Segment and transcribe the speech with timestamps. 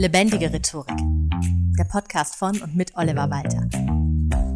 [0.00, 0.96] Lebendige Rhetorik.
[1.78, 3.68] Der Podcast von und mit Oliver Walter.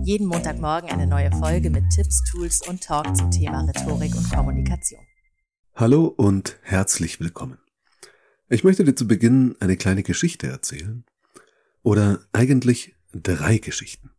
[0.03, 5.03] Jeden Montagmorgen eine neue Folge mit Tipps, Tools und Talk zum Thema Rhetorik und Kommunikation.
[5.75, 7.59] Hallo und herzlich willkommen.
[8.49, 11.05] Ich möchte dir zu Beginn eine kleine Geschichte erzählen.
[11.83, 14.13] Oder eigentlich drei Geschichten.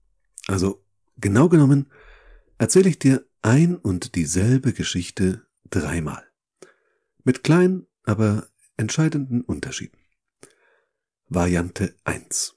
[0.45, 0.85] Also
[1.17, 1.89] genau genommen
[2.59, 6.23] erzähle ich dir ein und dieselbe Geschichte dreimal.
[7.23, 8.45] Mit kleinen, aber
[8.77, 10.04] entscheidenden Unterschieden.
[11.27, 12.55] Variante 1.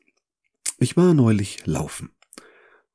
[0.78, 2.10] Ich war neulich laufen.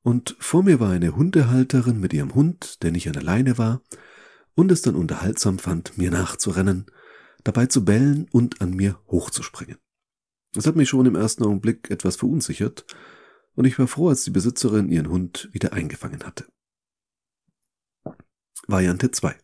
[0.02, 3.82] Und vor mir war eine Hundehalterin mit ihrem Hund, der nicht an der Leine war,
[4.54, 6.86] und es dann unterhaltsam fand, mir nachzurennen,
[7.42, 9.78] dabei zu bellen und an mir hochzuspringen.
[10.52, 12.86] Das hat mich schon im ersten Augenblick etwas verunsichert,
[13.56, 16.46] und ich war froh, als die Besitzerin ihren Hund wieder eingefangen hatte.
[18.68, 19.36] Variante 2.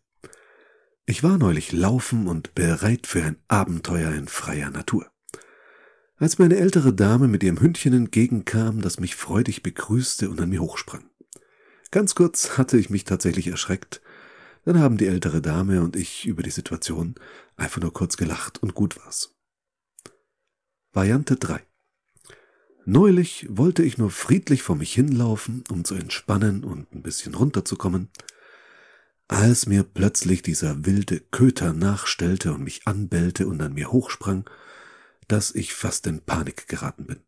[1.06, 5.09] Ich war neulich laufen und bereit für ein Abenteuer in freier Natur.
[6.20, 10.50] Als mir eine ältere Dame mit ihrem Hündchen entgegenkam, das mich freudig begrüßte und an
[10.50, 11.08] mir hochsprang.
[11.90, 14.02] Ganz kurz hatte ich mich tatsächlich erschreckt,
[14.66, 17.14] dann haben die ältere Dame und ich über die Situation
[17.56, 19.34] einfach nur kurz gelacht und gut war's.
[20.92, 21.62] Variante 3
[22.84, 28.10] Neulich wollte ich nur friedlich vor mich hinlaufen, um zu entspannen und ein bisschen runterzukommen,
[29.26, 34.44] als mir plötzlich dieser wilde Köter nachstellte und mich anbellte und an mir hochsprang,
[35.30, 37.20] dass ich fast in Panik geraten bin.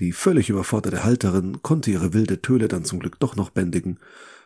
[0.00, 3.98] Die völlig überforderte Halterin konnte ihre wilde Töle dann zum Glück doch noch bändigen,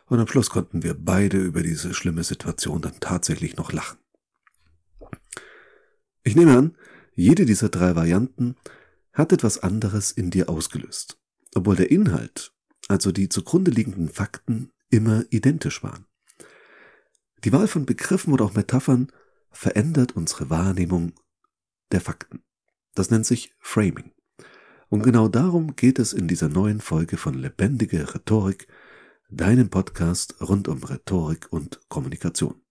[0.05, 3.97] und am Schluss konnten wir beide über diese schlimme Situation dann tatsächlich noch lachen.
[6.23, 6.77] Ich nehme an,
[7.15, 8.55] jede dieser drei Varianten
[9.13, 11.17] hat etwas anderes in dir ausgelöst,
[11.55, 12.53] obwohl der Inhalt,
[12.87, 16.05] also die zugrunde liegenden Fakten, immer identisch waren.
[17.43, 19.11] Die Wahl von Begriffen oder auch Metaphern
[19.51, 21.13] verändert unsere Wahrnehmung
[21.93, 22.43] der Fakten.
[22.95, 24.11] Das nennt sich Framing.
[24.89, 28.67] Und genau darum geht es in dieser neuen Folge von Lebendige Rhetorik,
[29.29, 32.61] deinem Podcast rund um Rhetorik und Kommunikation.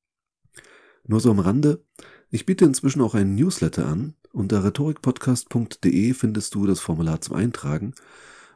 [1.05, 1.85] Nur so am Rande,
[2.31, 4.15] ich biete inzwischen auch einen Newsletter an.
[4.33, 7.95] Unter rhetorikpodcast.de findest du das Formular zum Eintragen.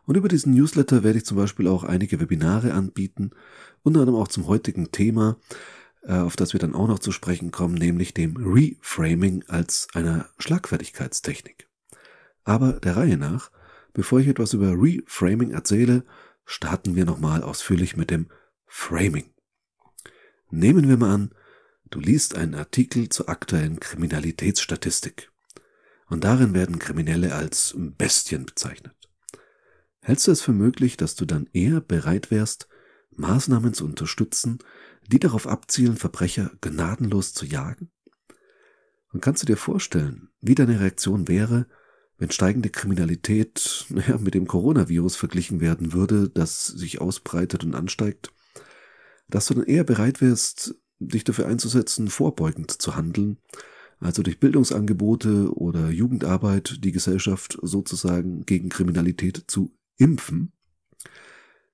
[0.05, 3.33] Und über diesen Newsletter werde ich zum Beispiel auch einige Webinare anbieten,
[3.83, 5.37] unter anderem auch zum heutigen Thema,
[6.13, 11.69] auf das wir dann auch noch zu sprechen kommen, nämlich dem Reframing als einer Schlagfertigkeitstechnik.
[12.45, 13.51] Aber der Reihe nach,
[13.93, 16.05] bevor ich etwas über Reframing erzähle,
[16.45, 18.29] starten wir nochmal ausführlich mit dem
[18.67, 19.33] Framing.
[20.51, 21.31] Nehmen wir mal an,
[21.91, 25.33] du liest einen Artikel zur aktuellen Kriminalitätsstatistik.
[26.09, 28.95] Und darin werden Kriminelle als Bestien bezeichnet.
[30.03, 32.69] Hältst du es für möglich, dass du dann eher bereit wärst,
[33.11, 34.61] Maßnahmen zu unterstützen,
[35.13, 37.91] die darauf abzielen, Verbrecher gnadenlos zu jagen?
[39.13, 41.67] Und kannst du dir vorstellen, wie deine Reaktion wäre,
[42.19, 48.33] wenn steigende Kriminalität naja, mit dem Coronavirus verglichen werden würde, das sich ausbreitet und ansteigt,
[49.29, 53.39] dass du dann eher bereit wärst, dich dafür einzusetzen, vorbeugend zu handeln,
[53.99, 60.53] also durch Bildungsangebote oder Jugendarbeit die Gesellschaft sozusagen gegen Kriminalität zu impfen?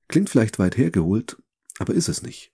[0.08, 1.42] Klingt vielleicht weit hergeholt,
[1.78, 2.51] aber ist es nicht.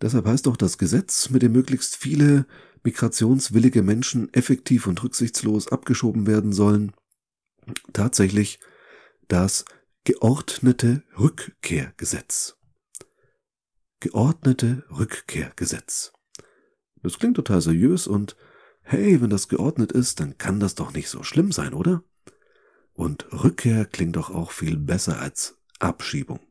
[0.00, 2.46] Deshalb heißt auch das Gesetz, mit dem möglichst viele
[2.84, 6.92] migrationswillige Menschen effektiv und rücksichtslos abgeschoben werden sollen,
[7.92, 8.60] tatsächlich
[9.28, 9.64] das
[10.04, 12.56] geordnete Rückkehrgesetz.
[14.00, 16.12] Geordnete Rückkehrgesetz.
[17.02, 18.36] Das klingt total seriös und
[18.82, 22.04] hey, wenn das geordnet ist, dann kann das doch nicht so schlimm sein, oder?
[22.92, 26.45] Und Rückkehr klingt doch auch viel besser als Abschiebung.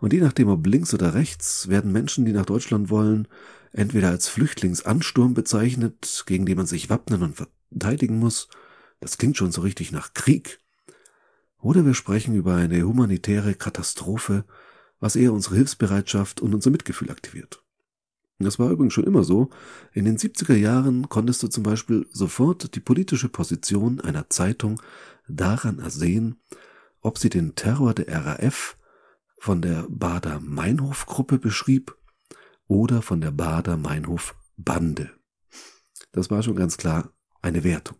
[0.00, 3.28] Und je nachdem, ob links oder rechts, werden Menschen, die nach Deutschland wollen,
[3.72, 8.48] entweder als Flüchtlingsansturm bezeichnet, gegen den man sich wappnen und verteidigen muss,
[9.00, 10.60] das klingt schon so richtig nach Krieg,
[11.62, 14.44] oder wir sprechen über eine humanitäre Katastrophe,
[14.98, 17.62] was eher unsere Hilfsbereitschaft und unser Mitgefühl aktiviert.
[18.38, 19.50] Das war übrigens schon immer so.
[19.92, 24.80] In den 70er Jahren konntest du zum Beispiel sofort die politische Position einer Zeitung
[25.28, 26.40] daran ersehen,
[27.02, 28.78] ob sie den Terror der RAF
[29.40, 31.96] von der Bader-Meinhof-Gruppe beschrieb
[32.68, 35.10] oder von der Bader-Meinhof-Bande.
[36.12, 37.96] Das war schon ganz klar eine Wertung.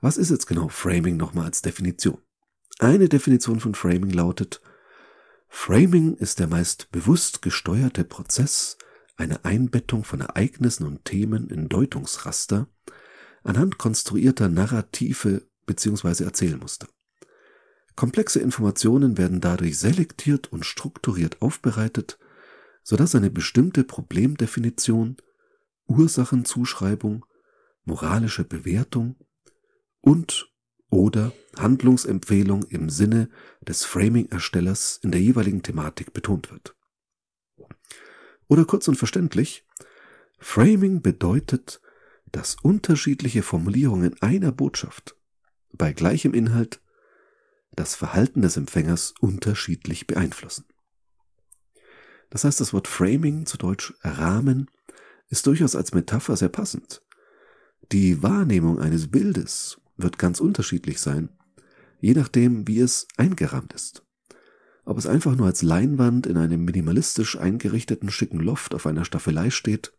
[0.00, 2.18] Was ist jetzt genau Framing nochmal als Definition?
[2.80, 4.60] Eine Definition von Framing lautet,
[5.46, 8.78] Framing ist der meist bewusst gesteuerte Prozess
[9.16, 12.66] einer Einbettung von Ereignissen und Themen in Deutungsraster
[13.44, 16.24] anhand konstruierter Narrative bzw.
[16.24, 16.88] Erzählmuster.
[17.96, 22.18] Komplexe Informationen werden dadurch selektiert und strukturiert aufbereitet,
[22.82, 25.16] sodass eine bestimmte Problemdefinition,
[25.86, 27.26] Ursachenzuschreibung,
[27.84, 29.16] moralische Bewertung
[30.00, 30.52] und
[30.90, 33.28] oder Handlungsempfehlung im Sinne
[33.60, 36.76] des Framing-Erstellers in der jeweiligen Thematik betont wird.
[38.46, 39.66] Oder kurz und verständlich,
[40.38, 41.80] Framing bedeutet,
[42.30, 45.16] dass unterschiedliche Formulierungen einer Botschaft
[45.72, 46.82] bei gleichem Inhalt
[47.74, 50.64] das Verhalten des Empfängers unterschiedlich beeinflussen.
[52.30, 54.70] Das heißt, das Wort Framing, zu Deutsch Rahmen,
[55.28, 57.02] ist durchaus als Metapher sehr passend.
[57.90, 61.30] Die Wahrnehmung eines Bildes wird ganz unterschiedlich sein,
[62.00, 64.04] je nachdem, wie es eingerahmt ist.
[64.84, 69.50] Ob es einfach nur als Leinwand in einem minimalistisch eingerichteten schicken Loft auf einer Staffelei
[69.50, 69.92] steht,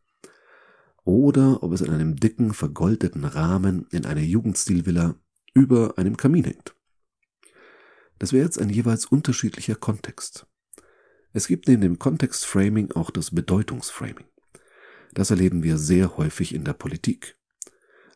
[1.06, 5.16] oder ob es in einem dicken, vergoldeten Rahmen in einer Jugendstilvilla
[5.54, 6.76] über einem Kamin hängt.
[8.24, 10.48] Das wäre jetzt ein jeweils unterschiedlicher Kontext.
[11.34, 14.24] Es gibt neben dem Kontextframing auch das Bedeutungsframing.
[15.14, 17.38] Das erleben wir sehr häufig in der Politik.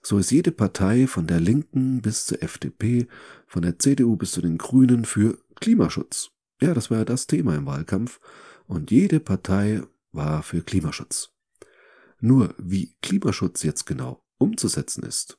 [0.02, 3.10] So ist jede Partei von der Linken bis zur FDP,
[3.48, 6.30] von der CDU bis zu den Grünen für Klimaschutz.
[6.62, 8.22] Ja, das war ja das Thema im Wahlkampf.
[8.66, 9.84] Und jede Partei
[10.14, 11.34] war für Klimaschutz.
[12.22, 15.38] Nur wie Klimaschutz jetzt genau umzusetzen ist,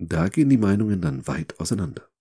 [0.00, 2.11] da gehen die Meinungen dann weit auseinander.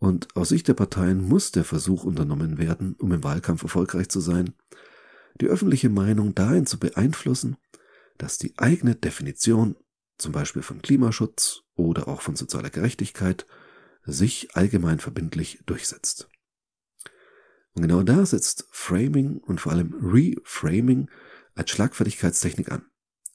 [0.00, 4.20] Und aus Sicht der Parteien muss der Versuch unternommen werden, um im Wahlkampf erfolgreich zu
[4.20, 4.54] sein,
[5.40, 7.58] die öffentliche Meinung dahin zu beeinflussen,
[8.16, 9.76] dass die eigene Definition,
[10.16, 13.46] zum Beispiel von Klimaschutz oder auch von sozialer Gerechtigkeit,
[14.02, 16.30] sich allgemein verbindlich durchsetzt.
[17.74, 21.10] Und genau da setzt Framing und vor allem Reframing
[21.54, 22.86] als Schlagfertigkeitstechnik an.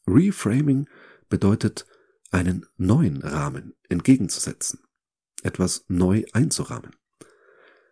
[0.07, 0.89] Reframing
[1.29, 1.85] bedeutet,
[2.31, 4.79] einen neuen Rahmen entgegenzusetzen
[5.45, 6.91] etwas neu einzurahmen,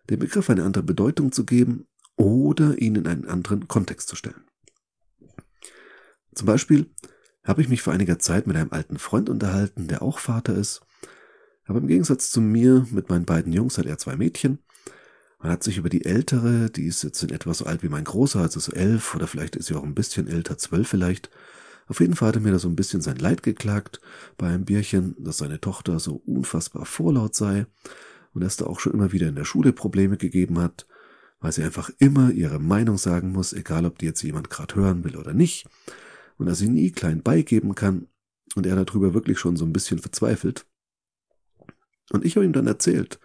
[0.09, 4.43] dem Begriff eine andere Bedeutung zu geben oder ihn in einen anderen Kontext zu stellen.
[6.33, 6.91] Zum Beispiel
[7.43, 10.81] habe ich mich vor einiger Zeit mit einem alten Freund unterhalten, der auch Vater ist,
[11.65, 14.59] aber im Gegensatz zu mir mit meinen beiden Jungs hat er zwei Mädchen.
[15.39, 18.03] Man hat sich über die ältere, die ist jetzt in etwa so alt wie mein
[18.05, 21.29] Großer, also so elf oder vielleicht ist sie auch ein bisschen älter, zwölf vielleicht,
[21.87, 23.99] auf jeden Fall hat er mir da so ein bisschen sein Leid geklagt
[24.37, 27.65] bei einem Bierchen, dass seine Tochter so unfassbar vorlaut sei
[28.33, 30.87] und dass da auch schon immer wieder in der Schule Probleme gegeben hat,
[31.39, 35.03] weil sie einfach immer ihre Meinung sagen muss, egal ob die jetzt jemand gerade hören
[35.03, 35.67] will oder nicht,
[36.37, 38.07] und dass sie nie klein beigeben kann
[38.55, 40.65] und er darüber wirklich schon so ein bisschen verzweifelt.
[42.11, 43.19] Und ich habe ihm dann erzählt,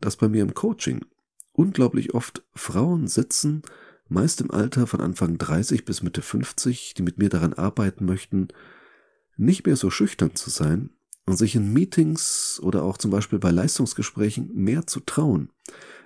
[0.00, 1.04] dass bei mir im Coaching
[1.52, 3.62] unglaublich oft Frauen sitzen,
[4.10, 8.48] meist im Alter von Anfang 30 bis Mitte 50, die mit mir daran arbeiten möchten,
[9.36, 10.90] nicht mehr so schüchtern zu sein
[11.26, 15.50] und sich in Meetings oder auch zum Beispiel bei Leistungsgesprächen mehr zu trauen,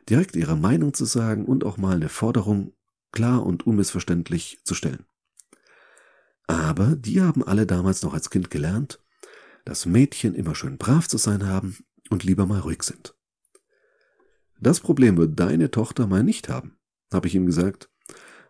[0.09, 2.75] direkt ihre Meinung zu sagen und auch mal eine Forderung
[3.11, 5.07] klar und unmissverständlich zu stellen.
[6.47, 9.01] Aber die haben alle damals noch als Kind gelernt,
[9.65, 11.79] dass Mädchen immer schön brav zu sein haben
[12.11, 13.15] und lieber mal ruhig sind.
[14.61, 16.77] Das Problem wird deine Tochter mal nicht haben,
[17.13, 17.89] habe ich ihm gesagt,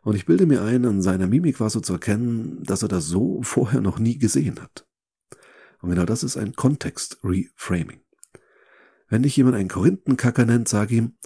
[0.05, 3.07] und ich bilde mir ein, an seiner Mimik war so zu erkennen, dass er das
[3.07, 4.87] so vorher noch nie gesehen hat.
[5.81, 8.01] Und genau das ist ein Kontext-Reframing.
[9.09, 11.17] Wenn dich jemand einen Korinthenkacker nennt, sag ihm,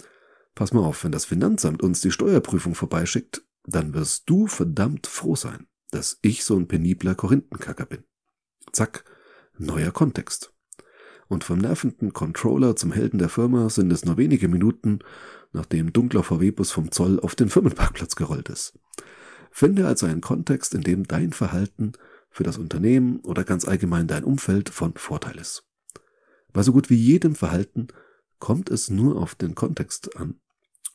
[0.55, 5.35] pass mal auf, wenn das Finanzamt uns die Steuerprüfung vorbeischickt, dann wirst du verdammt froh
[5.35, 8.03] sein, dass ich so ein penibler Korinthenkacker bin.
[8.71, 9.03] Zack,
[9.57, 10.53] neuer Kontext.
[11.29, 14.99] Und vom nervenden Controller zum Helden der Firma sind es nur wenige Minuten
[15.51, 18.77] nachdem dunkler VW-Bus vom Zoll auf den Firmenparkplatz gerollt ist.
[19.51, 21.93] Finde also einen Kontext, in dem dein Verhalten
[22.29, 25.65] für das Unternehmen oder ganz allgemein dein Umfeld von Vorteil ist.
[26.53, 27.87] Bei so gut wie jedem Verhalten
[28.37, 30.39] kommt es nur auf den Kontext an,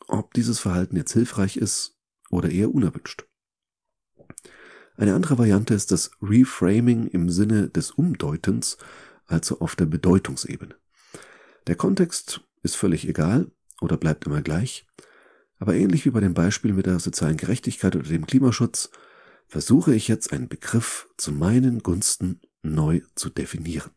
[0.06, 1.98] ob dieses Verhalten jetzt hilfreich ist
[2.30, 3.26] oder eher unerwünscht.
[4.96, 8.78] Eine andere Variante ist das Reframing im Sinne des Umdeutens,
[9.26, 10.74] also auf der Bedeutungsebene.
[11.66, 13.50] Der Kontext ist völlig egal,
[13.80, 14.86] oder bleibt immer gleich.
[15.58, 18.90] Aber ähnlich wie bei dem Beispiel mit der sozialen Gerechtigkeit oder dem Klimaschutz,
[19.46, 23.90] versuche ich jetzt einen Begriff zu meinen Gunsten neu zu definieren.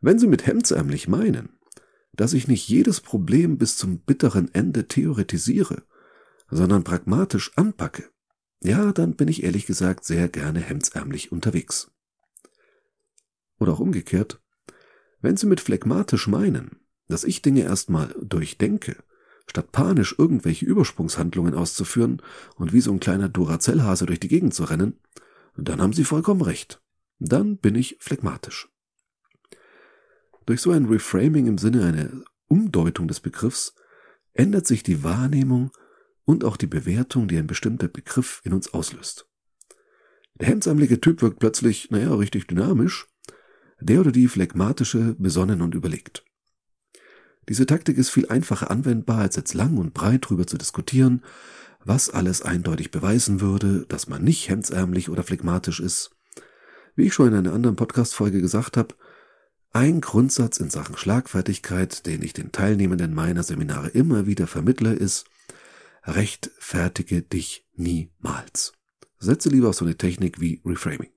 [0.00, 1.58] Wenn Sie mit hemdsärmlich meinen,
[2.12, 5.82] dass ich nicht jedes Problem bis zum bitteren Ende theoretisiere,
[6.50, 8.08] sondern pragmatisch anpacke,
[8.62, 11.90] ja, dann bin ich ehrlich gesagt sehr gerne hemdsärmlich unterwegs.
[13.58, 14.40] Oder auch umgekehrt,
[15.20, 18.96] wenn Sie mit phlegmatisch meinen, dass ich Dinge erstmal durchdenke,
[19.46, 22.22] statt panisch irgendwelche Übersprungshandlungen auszuführen
[22.56, 24.98] und wie so ein kleiner Duracell-Hase durch die Gegend zu rennen,
[25.56, 26.80] dann haben Sie vollkommen recht.
[27.18, 28.68] Dann bin ich phlegmatisch.
[30.46, 32.10] Durch so ein Reframing im Sinne einer
[32.46, 33.74] Umdeutung des Begriffs
[34.34, 35.72] ändert sich die Wahrnehmung
[36.24, 39.28] und auch die Bewertung, die ein bestimmter Begriff in uns auslöst.
[40.34, 43.08] Der hemdsärmelige Typ wirkt plötzlich, naja, richtig dynamisch,
[43.80, 46.24] Der oder die phlegmatische, besonnen und überlegt.
[47.48, 51.22] Diese Taktik ist viel einfacher anwendbar, als jetzt lang und breit drüber zu diskutieren,
[51.84, 56.10] was alles eindeutig beweisen würde, dass man nicht hemdsärmlich oder phlegmatisch ist.
[56.96, 58.94] Wie ich schon in einer anderen Podcast-Folge gesagt habe,
[59.72, 65.26] ein Grundsatz in Sachen Schlagfertigkeit, den ich den Teilnehmenden meiner Seminare immer wieder vermittle, ist,
[66.04, 68.72] rechtfertige dich niemals.
[69.18, 71.10] Setze lieber auf so eine Technik wie Reframing.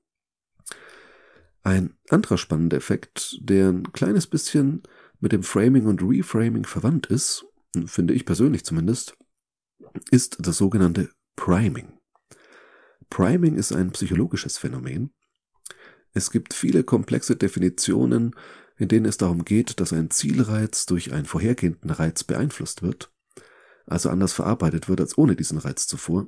[1.63, 4.84] Ein anderer spannender Effekt, der ein kleines bisschen
[5.20, 7.46] mit dem Framing und Reframing verwandt ist,
[7.86, 9.15] finde ich persönlich zumindest,
[10.10, 11.94] ist das sogenannte Priming.
[13.10, 15.13] Priming ist ein psychologisches Phänomen.
[16.13, 18.36] Es gibt viele komplexe Definitionen,
[18.77, 23.13] in denen es darum geht, dass ein Zielreiz durch einen vorhergehenden Reiz beeinflusst wird,
[23.86, 26.27] also anders verarbeitet wird als ohne diesen Reiz zuvor.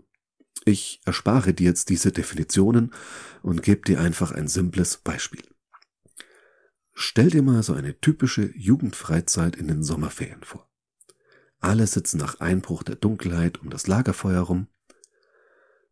[0.66, 2.94] Ich erspare dir jetzt diese Definitionen
[3.42, 5.44] und gebe dir einfach ein simples Beispiel.
[6.94, 10.70] Stell dir mal so eine typische Jugendfreizeit in den Sommerferien vor.
[11.60, 14.68] Alle sitzen nach Einbruch der Dunkelheit um das Lagerfeuer rum.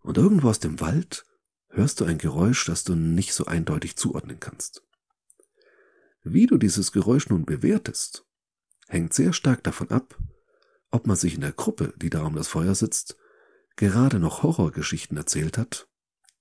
[0.02, 1.26] Und irgendwo aus dem Wald
[1.70, 4.84] hörst du ein Geräusch, das du nicht so eindeutig zuordnen kannst.
[6.24, 8.26] Wie du dieses Geräusch nun bewertest,
[8.88, 10.18] hängt sehr stark davon ab,
[10.92, 13.18] ob man sich in der Gruppe, die da um das Feuer sitzt,
[13.76, 15.88] gerade noch Horrorgeschichten erzählt hat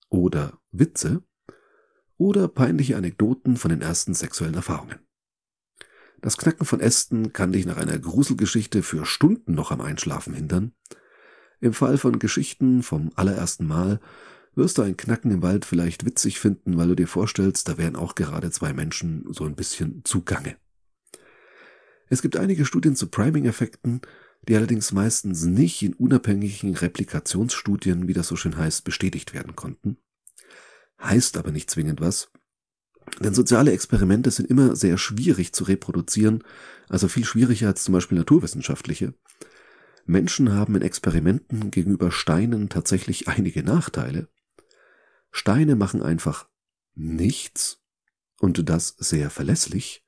[0.08, 1.22] oder Witze
[2.16, 4.98] oder peinliche Anekdoten von den ersten sexuellen Erfahrungen.
[6.20, 10.72] Das Knacken von Ästen kann dich nach einer Gruselgeschichte für Stunden noch am Einschlafen hindern.
[11.60, 14.00] Im Fall von Geschichten vom allerersten Mal
[14.54, 17.96] wirst du ein Knacken im Wald vielleicht witzig finden, weil du dir vorstellst, da wären
[17.96, 20.56] auch gerade zwei Menschen so ein bisschen zugange.
[22.08, 24.00] Es gibt einige Studien zu Priming-Effekten,
[24.48, 29.98] die allerdings meistens nicht in unabhängigen Replikationsstudien, wie das so schön heißt, bestätigt werden konnten.
[31.02, 32.30] Heißt aber nicht zwingend was,
[33.18, 36.44] denn soziale Experimente sind immer sehr schwierig zu reproduzieren,
[36.88, 39.14] also viel schwieriger als zum Beispiel naturwissenschaftliche.
[40.06, 44.28] Menschen haben in Experimenten gegenüber Steinen tatsächlich einige Nachteile.
[45.30, 46.48] Steine machen einfach
[46.94, 47.80] nichts
[48.38, 50.04] und das sehr verlässlich.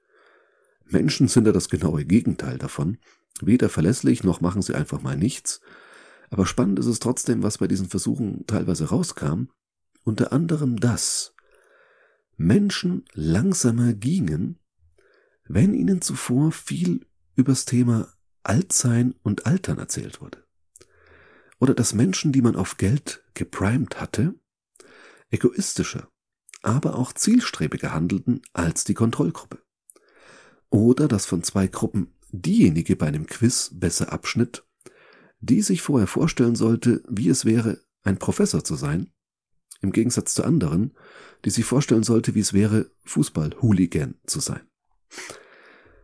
[0.85, 2.99] Menschen sind ja das genaue Gegenteil davon.
[3.41, 5.61] Weder verlässlich noch machen sie einfach mal nichts.
[6.31, 9.49] Aber spannend ist es trotzdem, was bei diesen Versuchen teilweise rauskam.
[10.05, 11.35] Unter anderem das,
[12.37, 14.59] Menschen langsamer gingen,
[15.45, 18.13] wenn ihnen zuvor viel übers Thema
[18.43, 20.45] Altsein und Altern erzählt wurde.
[21.61, 24.35] Oder dass Menschen, die man auf Geld geprimed hatte,
[25.31, 26.09] egoistischer,
[26.63, 29.63] aber auch zielstrebiger handelten als die Kontrollgruppe.
[30.71, 34.65] Oder dass von zwei Gruppen diejenige bei einem Quiz besser abschnitt,
[35.41, 39.13] die sich vorher vorstellen sollte, wie es wäre, ein Professor zu sein,
[39.81, 40.95] im Gegensatz zu anderen,
[41.45, 44.63] die sich vorstellen sollte, wie es wäre, Fußball-Hooligan zu sein.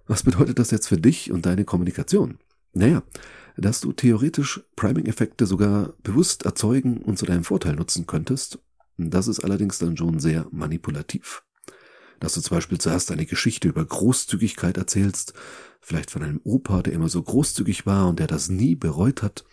[0.07, 2.39] Was bedeutet das jetzt für dich und deine Kommunikation?
[2.73, 3.03] Naja,
[3.57, 8.59] dass du theoretisch Priming-Effekte sogar bewusst erzeugen und zu deinem Vorteil nutzen könntest.
[8.97, 11.45] Das ist allerdings dann schon sehr manipulativ.
[12.21, 15.35] Dass du zum Beispiel zuerst eine Geschichte über Großzügigkeit erzählst,
[15.81, 19.45] vielleicht von einem Opa, der immer so großzügig war und der das nie bereut hat,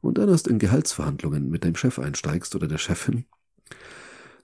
[0.00, 3.24] und dann erst in Gehaltsverhandlungen mit deinem Chef einsteigst oder der Chefin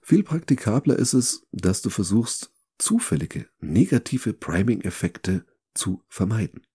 [0.03, 6.67] viel praktikabler ist es, dass du versuchst, zufällige negative Priming-Effekte zu vermeiden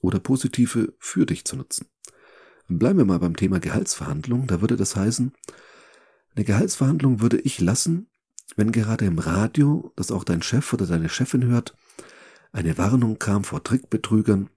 [0.00, 1.86] oder positive für dich zu nutzen.
[2.68, 4.46] Bleiben wir mal beim Thema Gehaltsverhandlung.
[4.46, 5.32] Da würde das heißen,
[6.36, 8.08] eine Gehaltsverhandlung würde ich lassen,
[8.54, 11.74] wenn gerade im Radio, das auch dein Chef oder deine Chefin hört,
[12.52, 14.48] eine Warnung kam vor Trickbetrügern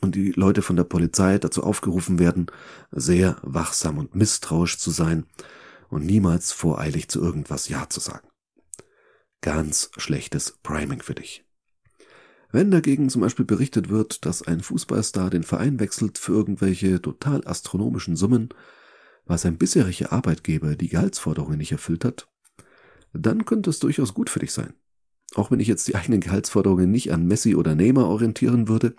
[0.00, 2.46] und die Leute von der Polizei dazu aufgerufen werden,
[2.90, 5.26] sehr wachsam und misstrauisch zu sein
[5.88, 8.28] und niemals voreilig zu irgendwas Ja zu sagen.
[9.40, 11.44] Ganz schlechtes Priming für dich.
[12.50, 17.46] Wenn dagegen zum Beispiel berichtet wird, dass ein Fußballstar den Verein wechselt für irgendwelche total
[17.46, 18.50] astronomischen Summen,
[19.24, 22.28] weil sein bisheriger Arbeitgeber die Gehaltsforderungen nicht erfüllt hat,
[23.14, 24.74] dann könnte es durchaus gut für dich sein.
[25.34, 28.94] Auch wenn ich jetzt die eigenen Gehaltsforderungen nicht an Messi oder Neymar orientieren würde,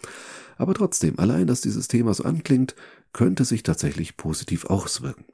[0.58, 2.76] aber trotzdem, allein, dass dieses Thema so anklingt,
[3.14, 5.26] könnte sich tatsächlich positiv auswirken.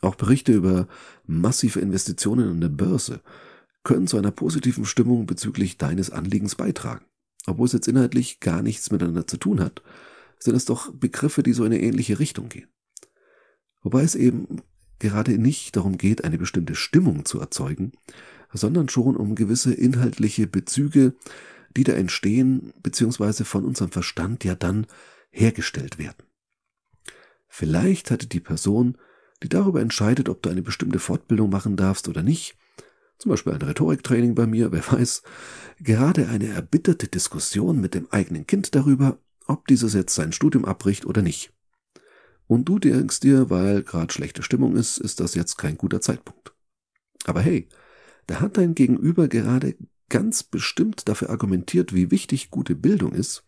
[0.00, 0.88] Auch Berichte über
[1.26, 3.20] massive Investitionen an der Börse
[3.84, 7.04] können zu einer positiven Stimmung bezüglich deines Anliegens beitragen.
[7.46, 9.82] Obwohl es jetzt inhaltlich gar nichts miteinander zu tun hat,
[10.38, 12.68] sind es doch Begriffe, die so in eine ähnliche Richtung gehen.
[13.82, 14.62] Wobei es eben
[14.98, 17.92] gerade nicht darum geht, eine bestimmte Stimmung zu erzeugen,
[18.52, 21.14] sondern schon um gewisse inhaltliche Bezüge,
[21.76, 24.86] die da entstehen, beziehungsweise von unserem Verstand ja dann
[25.30, 26.24] hergestellt werden.
[27.48, 28.96] Vielleicht hatte die Person
[29.42, 32.56] die darüber entscheidet, ob du eine bestimmte Fortbildung machen darfst oder nicht,
[33.18, 35.22] zum Beispiel ein Rhetoriktraining bei mir, wer weiß,
[35.80, 41.06] gerade eine erbitterte Diskussion mit dem eigenen Kind darüber, ob dieses jetzt sein Studium abbricht
[41.06, 41.52] oder nicht.
[42.48, 46.54] Und du denkst dir, weil gerade schlechte Stimmung ist, ist das jetzt kein guter Zeitpunkt.
[47.24, 47.68] Aber hey,
[48.26, 49.76] da hat dein Gegenüber gerade
[50.08, 53.44] ganz bestimmt dafür argumentiert, wie wichtig gute Bildung ist.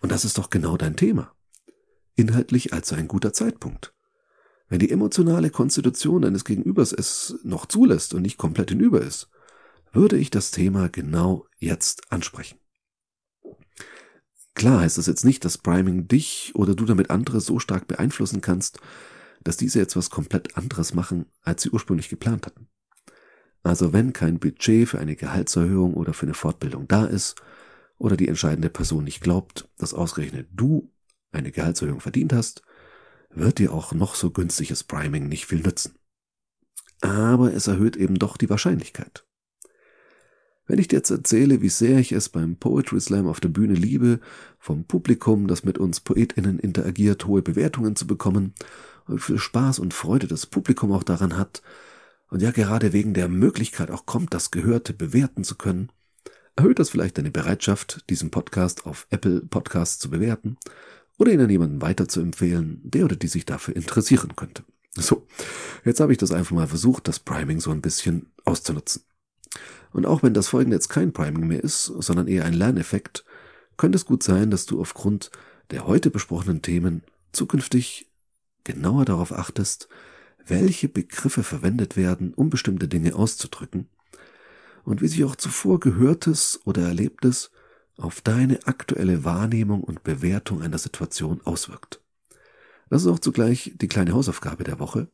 [0.00, 1.34] Und das ist doch genau dein Thema.
[2.16, 3.94] Inhaltlich also ein guter Zeitpunkt.
[4.68, 9.28] Wenn die emotionale Konstitution deines Gegenübers es noch zulässt und nicht komplett hinüber ist,
[9.92, 12.58] würde ich das Thema genau jetzt ansprechen.
[14.54, 18.40] Klar heißt das jetzt nicht, dass Priming dich oder du damit andere so stark beeinflussen
[18.40, 18.78] kannst,
[19.42, 22.68] dass diese jetzt was komplett anderes machen, als sie ursprünglich geplant hatten.
[23.62, 27.36] Also wenn kein Budget für eine Gehaltserhöhung oder für eine Fortbildung da ist,
[27.98, 30.92] oder die entscheidende Person nicht glaubt, dass ausgerechnet du
[31.32, 32.62] eine Gehaltserhöhung verdient hast,
[33.30, 35.96] wird dir auch noch so günstiges Priming nicht viel nützen.
[37.00, 39.26] Aber es erhöht eben doch die Wahrscheinlichkeit.
[40.66, 43.74] Wenn ich dir jetzt erzähle, wie sehr ich es beim Poetry Slam auf der Bühne
[43.74, 44.20] liebe,
[44.58, 48.54] vom Publikum, das mit uns PoetInnen interagiert, hohe Bewertungen zu bekommen,
[49.06, 51.62] und wie viel Spaß und Freude das Publikum auch daran hat,
[52.30, 55.90] und ja gerade wegen der Möglichkeit auch kommt, das Gehörte bewerten zu können,
[56.56, 60.56] erhöht das vielleicht deine Bereitschaft, diesen Podcast auf Apple Podcasts zu bewerten
[61.18, 64.64] oder ihn an jemanden weiter zu empfehlen, der oder die sich dafür interessieren könnte.
[64.96, 65.26] So,
[65.84, 69.02] jetzt habe ich das einfach mal versucht, das Priming so ein bisschen auszunutzen.
[69.94, 73.24] Und auch wenn das folgende jetzt kein Priming mehr ist, sondern eher ein Lerneffekt,
[73.76, 75.30] könnte es gut sein, dass du aufgrund
[75.70, 78.10] der heute besprochenen Themen zukünftig
[78.64, 79.88] genauer darauf achtest,
[80.44, 83.88] welche Begriffe verwendet werden, um bestimmte Dinge auszudrücken
[84.82, 87.52] und wie sich auch zuvor Gehörtes oder Erlebtes
[87.96, 92.00] auf deine aktuelle Wahrnehmung und Bewertung einer Situation auswirkt.
[92.90, 95.06] Das ist auch zugleich die kleine Hausaufgabe der Woche.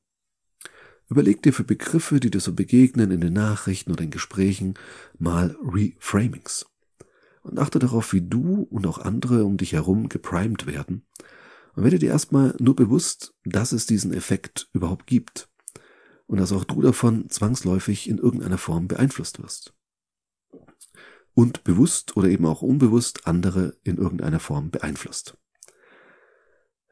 [1.11, 4.75] Überleg dir für Begriffe, die dir so begegnen in den Nachrichten oder in Gesprächen,
[5.19, 6.67] mal Reframings.
[7.43, 11.07] Und achte darauf, wie du und auch andere um dich herum geprimed werden.
[11.75, 15.49] Und werde dir erstmal nur bewusst, dass es diesen Effekt überhaupt gibt.
[16.27, 19.75] Und dass auch du davon zwangsläufig in irgendeiner Form beeinflusst wirst
[21.35, 25.37] und bewusst oder eben auch unbewusst andere in irgendeiner Form beeinflusst.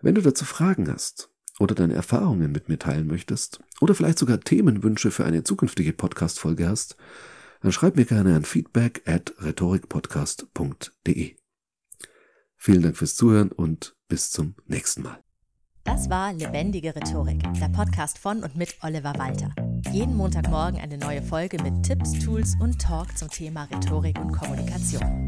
[0.00, 4.40] Wenn du dazu Fragen hast oder deine Erfahrungen mit mir teilen möchtest oder vielleicht sogar
[4.40, 6.96] Themenwünsche für eine zukünftige Podcast-Folge hast,
[7.60, 11.36] dann schreib mir gerne an feedback at rhetorikpodcast.de.
[12.56, 15.22] Vielen Dank fürs Zuhören und bis zum nächsten Mal.
[15.84, 19.54] Das war Lebendige Rhetorik, der Podcast von und mit Oliver Walter.
[19.90, 25.27] Jeden Montagmorgen eine neue Folge mit Tipps, Tools und Talk zum Thema Rhetorik und Kommunikation.